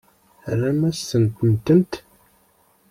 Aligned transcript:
Terram-asent-tent. 0.43 1.93